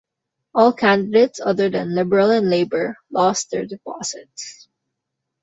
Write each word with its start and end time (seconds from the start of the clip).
All 0.55 0.73
candidates 0.73 1.39
other 1.39 1.69
than 1.69 1.93
Liberal 1.93 2.31
and 2.31 2.49
Labour 2.49 2.97
lost 3.11 3.51
their 3.51 3.67
deposits. 3.67 4.67